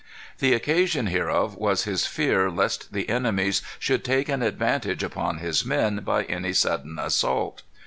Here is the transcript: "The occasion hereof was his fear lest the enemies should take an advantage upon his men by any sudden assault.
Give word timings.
"The 0.39 0.53
occasion 0.55 1.05
hereof 1.05 1.55
was 1.57 1.83
his 1.83 2.07
fear 2.07 2.49
lest 2.49 2.91
the 2.91 3.07
enemies 3.07 3.61
should 3.77 4.03
take 4.03 4.29
an 4.29 4.41
advantage 4.41 5.03
upon 5.03 5.37
his 5.37 5.63
men 5.63 5.97
by 5.97 6.23
any 6.23 6.53
sudden 6.53 6.97
assault. 6.97 7.61